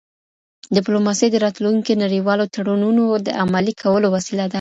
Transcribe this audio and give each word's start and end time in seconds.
ډيپلوماسي 0.75 1.27
د 1.31 1.35
راتلونکي 1.45 1.93
نړیوالو 2.03 2.45
تړونونو 2.55 3.03
د 3.27 3.29
عملي 3.43 3.73
کولو 3.81 4.07
وسیله 4.15 4.45
ده. 4.47 4.49